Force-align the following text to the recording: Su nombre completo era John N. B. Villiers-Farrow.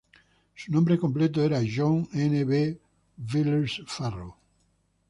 Su 0.55 0.71
nombre 0.71 0.97
completo 0.97 1.43
era 1.43 1.59
John 1.63 2.09
N. 2.11 2.43
B. 2.43 2.75
Villiers-Farrow. 3.17 4.35